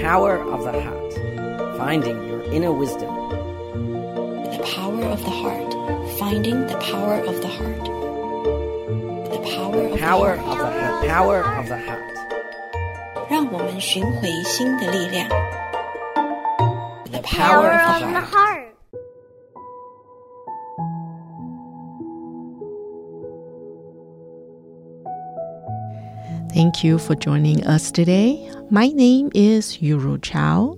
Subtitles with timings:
[0.00, 1.12] Power of the Heart
[1.76, 3.12] Finding Your Inner Wisdom.
[4.56, 5.70] The Power of the Heart
[6.18, 7.84] Finding the Power of the Heart.
[9.30, 10.58] The Power of Power the of Heart.
[10.58, 11.08] the Heart.
[11.08, 12.02] Power of the Heart.
[13.28, 15.28] 让我们寻回心的力量。
[17.10, 18.59] The Power Power of of the the Heart.
[26.71, 28.49] Thank you for joining us today.
[28.69, 30.77] My name is Yuru Chao.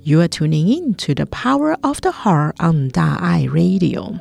[0.00, 4.20] You are tuning in to the Power of the Heart on Da'ai Radio.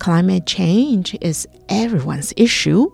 [0.00, 2.90] Climate change is everyone's issue.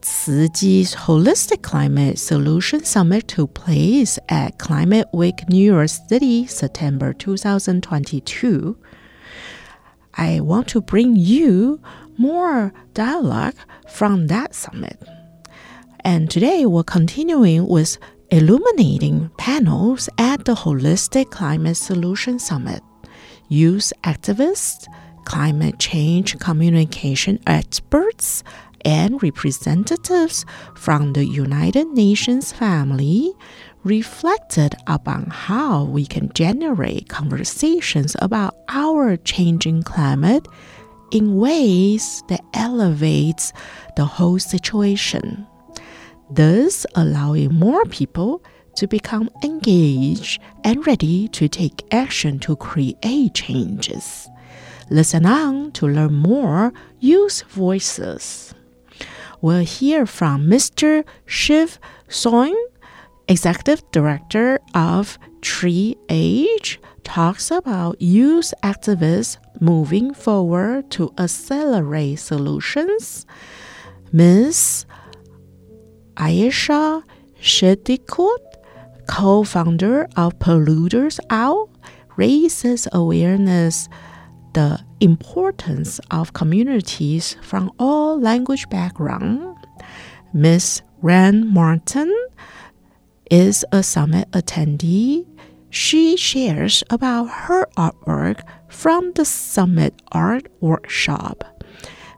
[0.00, 7.12] Tzu Chi's Holistic Climate Solution Summit took place at Climate Week New York City, September
[7.12, 8.78] 2022.
[10.14, 11.82] I want to bring you
[12.16, 13.56] more dialogue
[13.90, 14.98] from that summit.
[16.04, 17.96] And today we're continuing with
[18.32, 22.82] illuminating panels at the Holistic Climate Solution Summit.
[23.48, 24.86] Youth activists,
[25.24, 28.42] climate change communication experts,
[28.84, 33.32] and representatives from the United Nations family
[33.84, 40.48] reflected upon how we can generate conversations about our changing climate
[41.12, 43.52] in ways that elevates
[43.94, 45.46] the whole situation
[46.34, 48.42] thus allowing more people
[48.76, 54.28] to become engaged and ready to take action to create changes.
[54.90, 58.54] Listen on to learn more youth voices.
[59.40, 61.04] We'll hear from Mr.
[61.26, 62.54] Shiv Soin,
[63.28, 73.26] Executive Director of Tree Age, talks about youth activists moving forward to accelerate solutions.
[74.12, 74.86] Ms.
[76.16, 77.02] Ayesha
[77.40, 78.38] Shetikut,
[79.06, 81.70] co founder of Polluters Out,
[82.16, 83.88] raises awareness
[84.54, 89.56] the importance of communities from all language background.
[90.32, 92.14] Miss Ran Martin
[93.30, 95.26] is a summit attendee.
[95.70, 101.44] She shares about her artwork from the summit art workshop.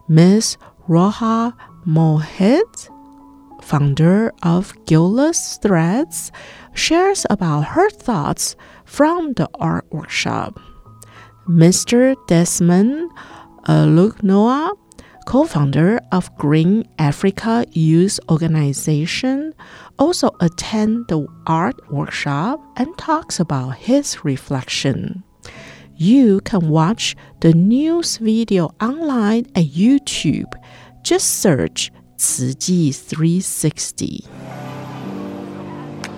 [0.07, 1.53] Miss Roha
[1.87, 2.89] Mohit
[3.65, 6.31] founder of Gillis Threads,
[6.73, 8.55] shares about her thoughts
[8.85, 10.59] from the art workshop.
[11.49, 12.15] Mr.
[12.27, 13.09] Desmond
[13.67, 14.77] Lugnoa,
[15.25, 19.53] co founder of Green Africa Youth Organization,
[19.97, 25.23] also attend the art workshop and talks about his reflection.
[25.97, 30.53] You can watch the news video online at YouTube.
[31.03, 34.25] Just search 慈济 360.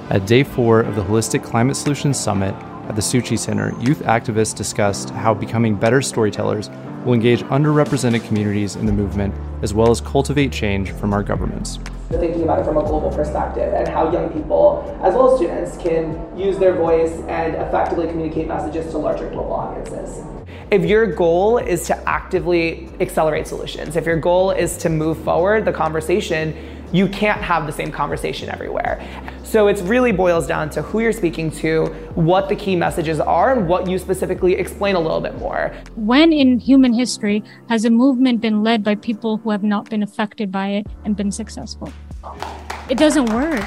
[0.10, 2.54] At day four of the Holistic Climate Solutions Summit
[2.88, 6.70] at the Tzu Chi Center, youth activists discussed how becoming better storytellers
[7.04, 11.80] will engage underrepresented communities in the movement as well as cultivate change from our governments.
[12.10, 15.78] thinking about it from a global perspective and how young people, as well as students,
[15.78, 20.37] can use their voice and effectively communicate messages to larger global audiences.
[20.70, 25.64] If your goal is to actively accelerate solutions, if your goal is to move forward
[25.64, 26.54] the conversation,
[26.92, 29.02] you can't have the same conversation everywhere.
[29.46, 31.86] So it really boils down to who you're speaking to,
[32.16, 35.74] what the key messages are, and what you specifically explain a little bit more.
[35.96, 40.04] When in human history has a movement been led by people who have not been
[40.04, 41.94] affected by it and been successful?
[42.90, 43.66] It doesn't work.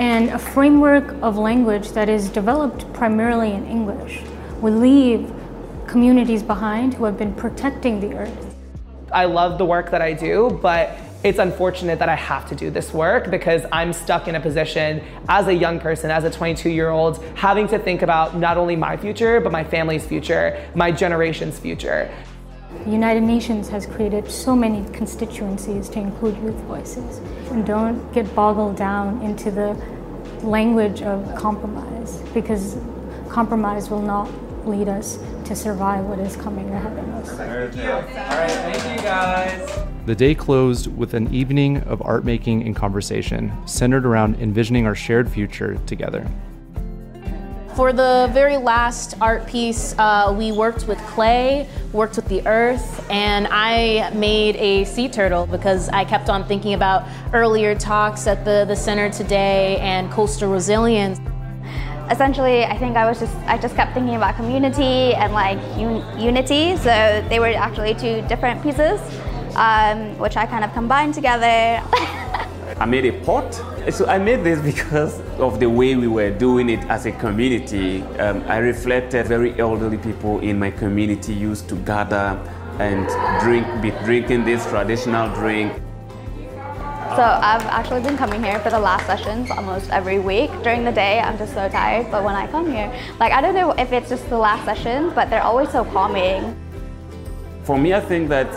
[0.00, 4.24] And a framework of language that is developed primarily in English
[4.66, 5.32] would leave
[5.86, 8.56] communities behind who have been protecting the earth.
[9.12, 12.68] I love the work that I do, but it's unfortunate that I have to do
[12.68, 16.68] this work because I'm stuck in a position as a young person, as a 22
[16.68, 20.90] year old, having to think about not only my future, but my family's future, my
[20.90, 22.12] generation's future.
[22.86, 27.18] The United Nations has created so many constituencies to include youth voices.
[27.52, 29.80] And don't get boggled down into the
[30.42, 32.78] language of compromise because
[33.28, 34.28] compromise will not
[34.66, 37.30] lead us to survive what is coming ahead of us.
[37.30, 39.86] All right, thank you guys.
[40.06, 44.94] The day closed with an evening of art making and conversation centered around envisioning our
[44.94, 46.26] shared future together.
[47.74, 53.06] For the very last art piece, uh, we worked with clay, worked with the earth,
[53.10, 58.46] and I made a sea turtle because I kept on thinking about earlier talks at
[58.46, 61.20] the, the center today and coastal resilience.
[62.10, 66.04] Essentially i think i was just i just kept thinking about community and like un-
[66.20, 69.00] unity so they were actually two different pieces
[69.56, 71.82] um, which i kind of combined together
[72.78, 73.54] I made a pot.
[73.90, 78.02] So I made this because of the way we were doing it as a community.
[78.18, 82.38] Um, I reflected very elderly people in my community used to gather
[82.78, 83.08] and
[83.40, 85.72] drink, be drinking this traditional drink.
[87.16, 90.50] So I've actually been coming here for the last sessions almost every week.
[90.62, 93.54] During the day, I'm just so tired, but when I come here, like I don't
[93.54, 96.54] know if it's just the last sessions, but they're always so calming.
[97.62, 98.52] For me, I think that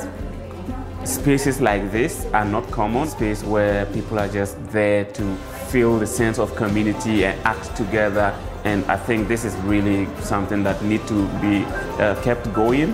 [1.05, 3.07] spaces like this are not common.
[3.07, 5.35] Space where people are just there to
[5.69, 8.37] feel the sense of community and act together.
[8.65, 12.93] And I think this is really something that need to be uh, kept going.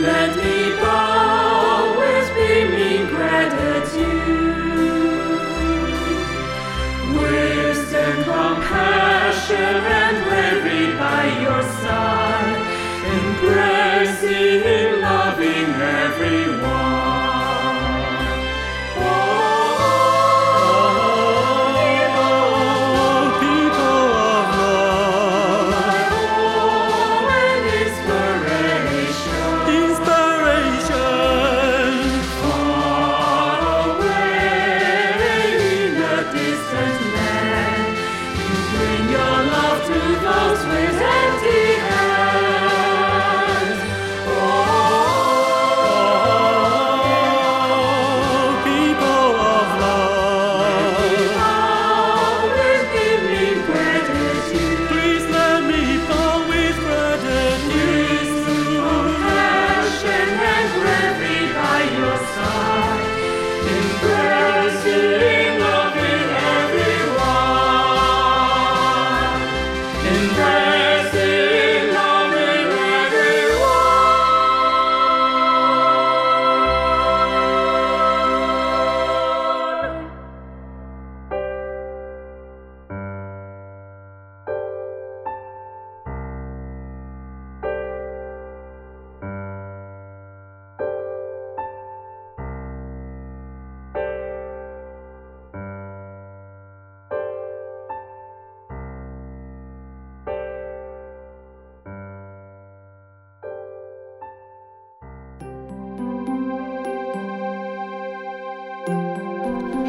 [0.00, 0.59] Let me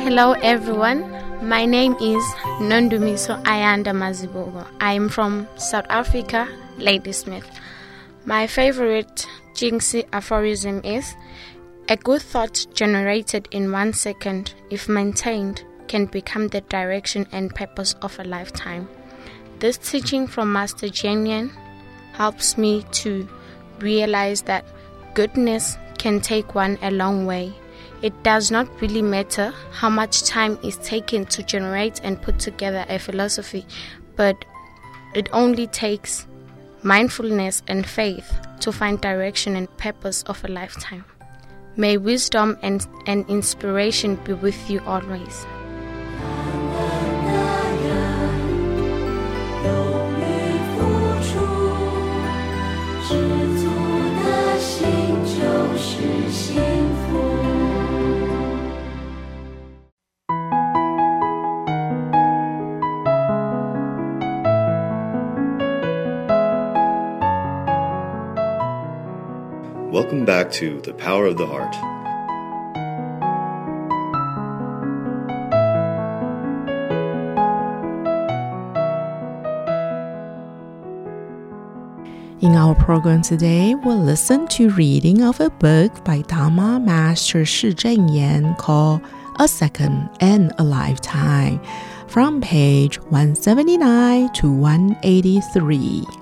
[0.04, 1.00] Hello everyone.
[1.48, 2.24] My name is
[2.60, 4.66] Nondumiso Ayanda Mazibogo.
[4.80, 6.48] I am from South Africa,
[6.80, 7.48] Ladysmith.
[8.26, 11.16] My favorite Jing Si aphorism is
[11.88, 17.94] A good thought generated in one second, if maintained, can become the direction and purpose
[18.02, 18.90] of a lifetime.
[19.60, 21.52] This teaching from Master Jian
[22.14, 23.30] helps me to
[23.80, 24.66] realize that
[25.14, 27.54] goodness can take one a long way.
[28.02, 32.86] It does not really matter how much time is taken to generate and put together
[32.90, 33.66] a philosophy,
[34.16, 34.44] but
[35.14, 36.26] it only takes
[36.84, 41.06] mindfulness and faith to find direction and purpose of a lifetime.
[41.76, 45.46] May wisdom and, and inspiration be with you always.
[70.44, 71.76] Back to The Power of the Heart.
[82.42, 87.76] In our program today, we'll listen to reading of a book by Dharma Master Shi
[87.76, 89.02] Zhenyan called
[89.38, 91.62] A Second and a Lifetime
[92.08, 96.21] from page 179 to 183.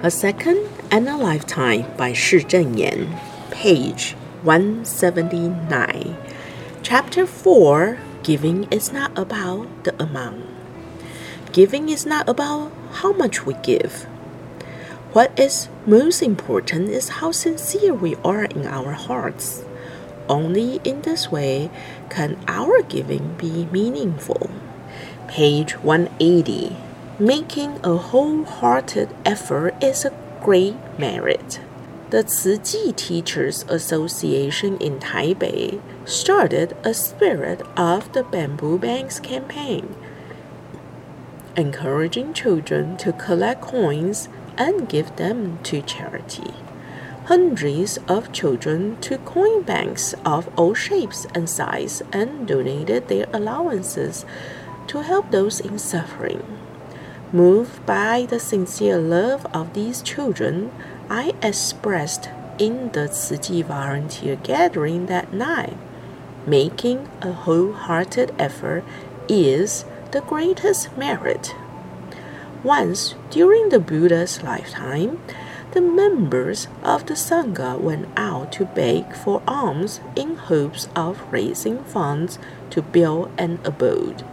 [0.00, 3.18] A Second and a Lifetime by Shi Zhenyan,
[3.50, 4.12] page
[4.42, 6.16] 179.
[6.84, 10.46] Chapter 4 Giving is not about the amount.
[11.50, 12.70] Giving is not about
[13.02, 14.04] how much we give.
[15.14, 19.64] What is most important is how sincere we are in our hearts.
[20.28, 21.70] Only in this way
[22.08, 24.48] can our giving be meaningful.
[25.26, 26.87] Page 180.
[27.20, 31.58] Making a wholehearted effort is a great merit.
[32.10, 39.96] The Tzu Chi Teachers Association in Taipei started a spirit of the Bamboo Banks campaign,
[41.56, 46.54] encouraging children to collect coins and give them to charity.
[47.24, 54.24] Hundreds of children took coin banks of all shapes and sizes and donated their allowances
[54.86, 56.57] to help those in suffering.
[57.32, 60.72] Moved by the sincere love of these children,
[61.10, 65.76] I expressed in the Tzu Chi volunteer gathering that night.
[66.46, 68.82] Making a wholehearted effort
[69.28, 71.54] is the greatest merit.
[72.62, 75.20] Once during the Buddha's lifetime,
[75.72, 81.84] the members of the Sangha went out to beg for alms in hopes of raising
[81.84, 82.38] funds
[82.70, 84.24] to build an abode.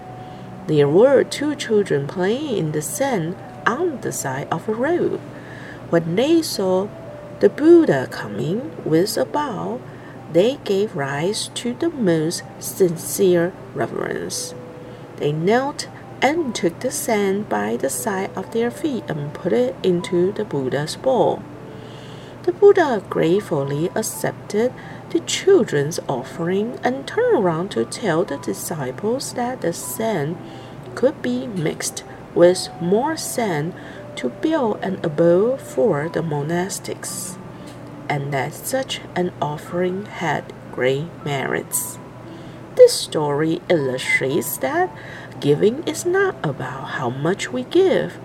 [0.68, 3.36] There were two children playing in the sand
[3.68, 5.20] on the side of a road.
[5.92, 6.88] When they saw
[7.40, 9.80] the Buddha coming with a bow,
[10.34, 14.56] they gave rise to the most sincere reverence.
[15.18, 15.88] They knelt
[16.20, 20.46] and took the sand by the side of their feet and put it into the
[20.46, 21.44] Buddha's bowl.
[22.46, 24.72] The Buddha gratefully accepted
[25.10, 30.38] the children's offering and turned around to tell the disciples that the sand
[30.94, 32.04] could be mixed
[32.36, 33.74] with more sand
[34.18, 37.36] to build an abode for the monastics,
[38.08, 41.98] and that such an offering had great merits.
[42.76, 44.96] This story illustrates that
[45.40, 48.20] giving is not about how much we give.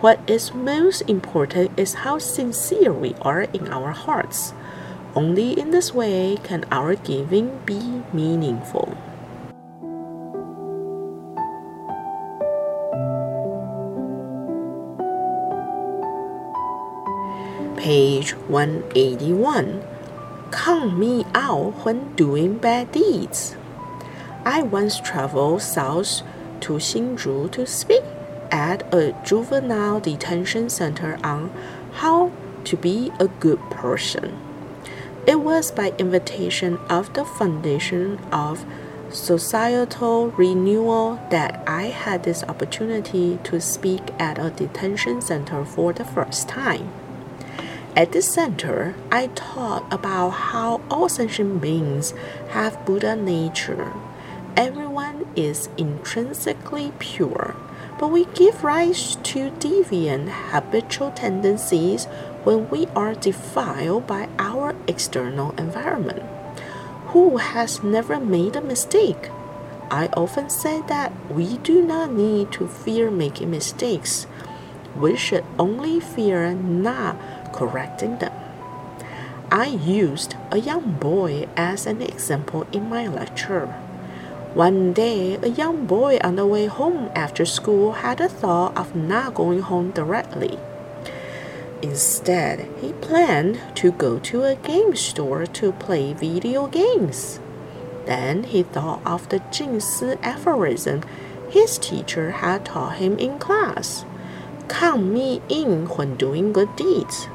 [0.00, 4.54] What is most important is how sincere we are in our hearts.
[5.16, 8.94] Only in this way can our giving be meaningful.
[17.74, 19.82] Page 181.
[20.52, 23.56] Count me out when doing bad deeds.
[24.44, 26.22] I once traveled south
[26.60, 28.04] to Hsinchu to speak
[28.50, 31.50] at a juvenile detention center on
[31.94, 32.32] how
[32.64, 34.36] to be a good person.
[35.26, 38.64] It was by invitation of the Foundation of
[39.10, 46.04] Societal Renewal that I had this opportunity to speak at a detention center for the
[46.04, 46.90] first time.
[47.96, 52.14] At this center, I taught about how all sentient beings
[52.50, 53.92] have Buddha nature.
[54.56, 57.56] Everyone is intrinsically pure,
[57.98, 62.06] but we give rise to deviant habitual tendencies
[62.44, 66.22] when we are defiled by our external environment.
[67.08, 69.30] Who has never made a mistake?
[69.90, 74.26] I often say that we do not need to fear making mistakes.
[74.94, 77.16] We should only fear not
[77.52, 78.32] correcting them.
[79.50, 83.74] I used a young boy as an example in my lecture.
[84.54, 88.96] One day, a young boy on the way home after school had a thought of
[88.96, 90.58] not going home directly.
[91.82, 97.40] Instead, he planned to go to a game store to play video games.
[98.06, 101.02] Then he thought of the Jingsi aphorism
[101.50, 104.04] his teacher had taught him in class
[104.68, 107.28] Count me in when doing good deeds,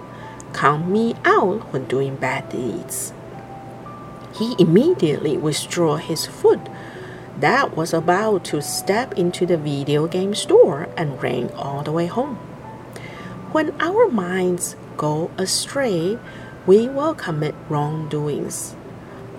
[0.54, 3.12] count me out when doing bad deeds.
[4.36, 6.60] He immediately withdrew his foot
[7.40, 12.06] that was about to step into the video game store and ran all the way
[12.06, 12.36] home.
[13.52, 16.18] When our minds go astray,
[16.66, 18.76] we will commit wrongdoings.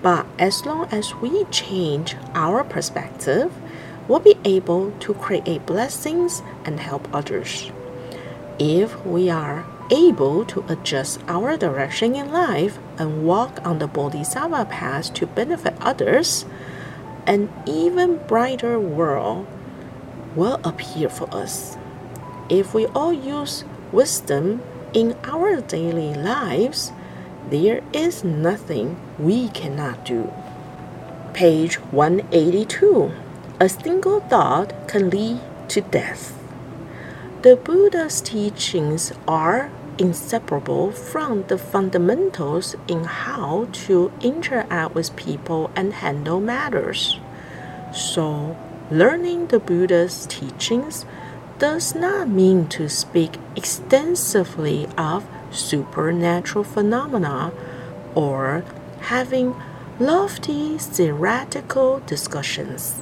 [0.01, 3.51] But as long as we change our perspective,
[4.07, 7.71] we'll be able to create blessings and help others.
[8.59, 14.65] If we are able to adjust our direction in life and walk on the Bodhisattva
[14.65, 16.45] path to benefit others,
[17.27, 19.47] an even brighter world
[20.35, 21.77] will appear for us.
[22.49, 24.61] If we all use wisdom
[24.93, 26.91] in our daily lives,
[27.49, 30.31] there is nothing we cannot do.
[31.33, 33.11] Page 182.
[33.59, 36.37] A single thought can lead to death.
[37.41, 45.93] The Buddha's teachings are inseparable from the fundamentals in how to interact with people and
[45.93, 47.19] handle matters.
[47.93, 48.57] So,
[48.91, 51.05] learning the Buddha's teachings
[51.59, 57.53] does not mean to speak extensively of supernatural phenomena
[58.13, 58.63] or
[59.01, 59.55] having
[59.99, 62.95] lofty theoretical discussions.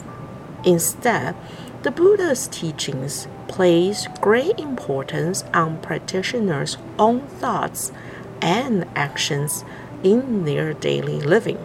[0.63, 1.35] Instead,
[1.81, 7.91] the Buddha's teachings place great importance on practitioners' own thoughts
[8.41, 9.63] and actions
[10.03, 11.57] in their daily living.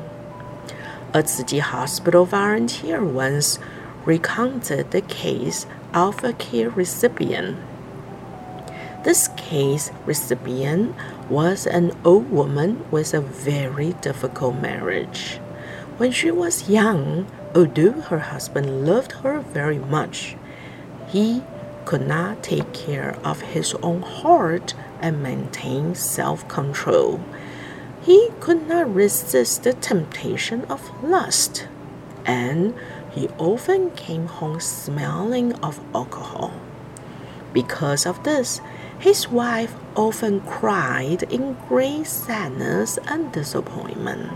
[1.15, 3.59] A Tzu hospital volunteer once
[4.05, 7.57] recounted the case of a care recipient.
[9.05, 10.95] This case recipient
[11.31, 15.37] was an old woman with a very difficult marriage.
[15.99, 20.37] When she was young, although her husband loved her very much,
[21.09, 21.43] he
[21.89, 27.19] could not take care of his own heart and maintain self control.
[28.03, 31.67] He could not resist the temptation of lust,
[32.27, 32.75] and
[33.11, 36.53] he often came home smelling of alcohol.
[37.55, 38.61] Because of this,
[38.99, 44.31] his wife often cried in great sadness and disappointment.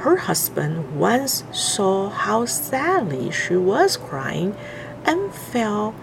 [0.00, 4.54] Her husband once saw how sadly she was crying
[5.06, 5.94] and felt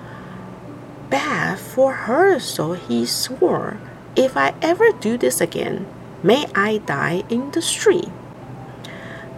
[1.09, 3.77] bad for her, so he swore,
[4.15, 5.87] If I ever do this again,
[6.23, 8.09] may I die in the street.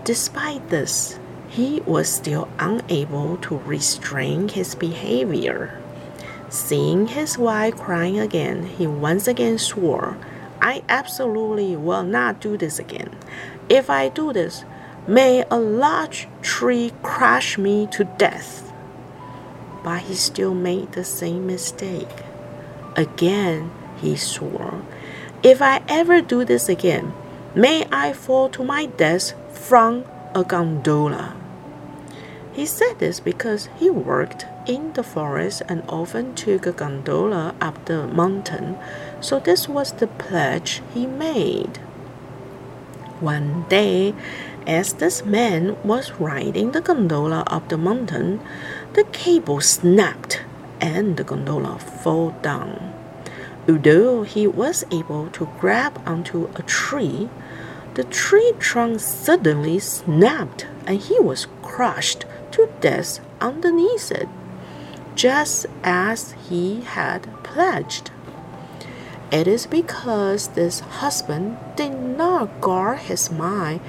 [0.04, 5.82] Despite this, he was still unable to restrain his behavior.
[6.50, 10.18] Seeing his wife crying again, he once again swore,
[10.62, 13.16] I absolutely will not do this again.
[13.70, 14.64] If I do this,
[15.08, 18.71] may a large tree crush me to death.
[19.84, 22.24] But he still made the same mistake.
[22.96, 24.82] Again, he swore,
[25.44, 27.14] If I ever do this again,
[27.56, 31.36] may I fall to my death from a gondola.
[32.54, 37.86] He said this because he worked in the forest and often took a gondola up
[37.86, 38.78] the mountain,
[39.22, 41.78] so this was the pledge he made.
[43.22, 44.14] One day,
[44.68, 48.42] as this man was riding the gondola up the mountain,
[49.12, 50.42] cable snapped
[50.80, 52.94] and the gondola fell down.
[53.68, 57.30] Although he was able to grab onto a tree,
[57.94, 64.28] the tree trunk suddenly snapped and he was crushed to death underneath it,
[65.16, 68.12] just as he had pledged.
[69.32, 73.80] It is because this husband did not guard his mind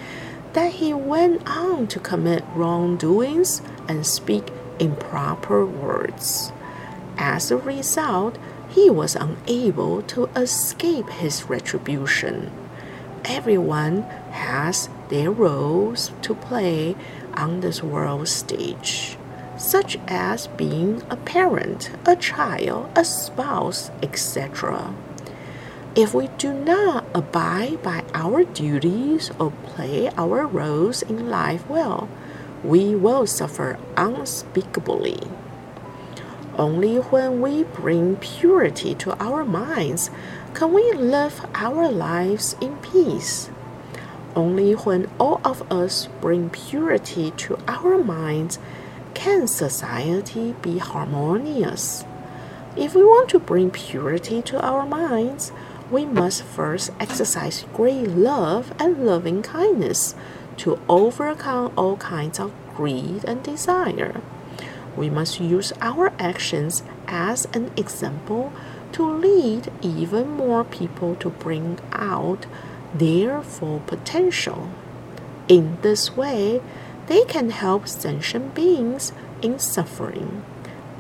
[0.53, 6.53] that he went on to commit wrongdoings and speak improper words.
[7.17, 8.37] As a result,
[8.69, 12.51] he was unable to escape his retribution.
[13.25, 16.97] Everyone has their roles to play
[17.35, 19.17] on this world stage.
[19.63, 24.93] such as being a parent, a child, a spouse, etc.
[25.95, 32.09] If we do not abide by our duties or play our roles in life well,
[32.65, 35.19] we will suffer unspeakably.
[36.57, 40.11] Only when we bring purity to our minds
[40.55, 43.51] can we live our lives in peace.
[44.37, 48.59] Only when all of us bring purity to our minds
[49.15, 52.05] can society be harmonious.
[52.77, 55.53] If we want to bring purity to our minds,
[55.91, 60.15] we must first exercise great love and loving kindness
[60.59, 64.21] to overcome all kinds of greed and desire.
[64.97, 68.53] We must use our actions as an example
[68.93, 72.47] to lead even more people to bring out
[72.95, 74.71] their full potential.
[75.49, 76.61] In this way,
[77.07, 80.45] they can help sentient beings in suffering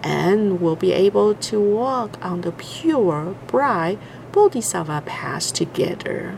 [0.02, 3.98] and will be able to walk on the pure, bright
[4.32, 6.36] Bodhisattva path together.